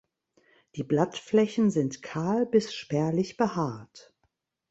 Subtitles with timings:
[0.77, 4.11] Die Blattflächen sind kahl bis spärlich behaart.